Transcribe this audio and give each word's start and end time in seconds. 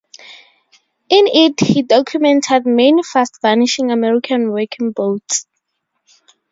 In 1.09 1.27
it 1.27 1.59
he 1.59 1.83
documented 1.83 2.65
many 2.65 3.03
fast-vanishing 3.03 3.91
American 3.91 4.49
working 4.49 4.93
boats. 4.93 5.45